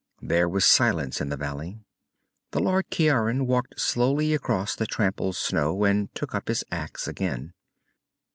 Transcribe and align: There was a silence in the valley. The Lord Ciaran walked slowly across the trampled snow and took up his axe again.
There 0.23 0.49
was 0.49 0.65
a 0.65 0.67
silence 0.67 1.21
in 1.21 1.29
the 1.29 1.37
valley. 1.37 1.77
The 2.53 2.59
Lord 2.59 2.89
Ciaran 2.89 3.45
walked 3.45 3.79
slowly 3.79 4.33
across 4.33 4.75
the 4.75 4.87
trampled 4.87 5.35
snow 5.35 5.83
and 5.83 6.11
took 6.15 6.33
up 6.33 6.47
his 6.47 6.63
axe 6.71 7.07
again. 7.07 7.53